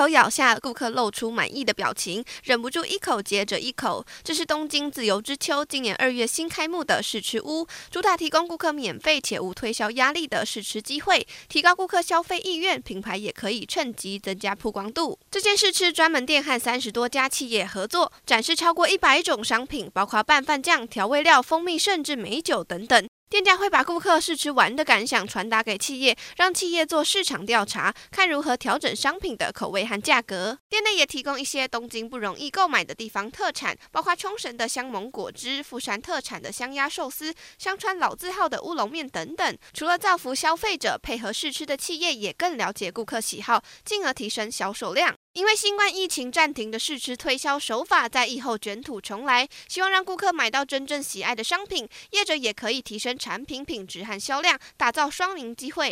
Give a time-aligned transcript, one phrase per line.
[0.00, 4.02] 口咬下，顾客露出满意的表情，忍不住一口接着一口。
[4.24, 12.80] 这是东京自由之丘今年二月新开幕的试吃屋，主打提供顾客免费且无推销压力的试吃机会，提高顾客消费意愿。
[12.80, 15.18] 品牌也可以趁机增加曝光度。
[15.30, 23.09] 这间试吃专门店和三十多家企业合作，展示超过一百种商品，包括拌饭酱、调味料、蜂蜜，甚至美酒等等。
[23.30, 30.58] 店家会把顾客试吃完的感想传达给企业，让企业做市场调查，看如何调整商品的口味和价格。
[30.68, 39.56] 店内也提供一些东京不容易购买的地方特产，包括冲绳的香檬果汁、富山特产的香鸭寿司、香川老字号的乌龙面等等。
[39.72, 45.14] 除了造福消费者，配合试吃的企业也更了解顾客喜好，进而提升销售量。
[45.40, 55.88] 因为新冠疫情暂停的试吃推销手法，在疫后卷土重来，希望让顾客买到真正喜爱的商品，业者也可以提升产品品质和销量，打造双赢机会。